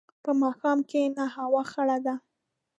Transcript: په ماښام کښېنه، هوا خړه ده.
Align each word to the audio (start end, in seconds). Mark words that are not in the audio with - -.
په 0.23 0.31
ماښام 0.41 0.79
کښېنه، 0.89 1.25
هوا 1.35 1.63
خړه 1.71 1.97
ده. 2.05 2.15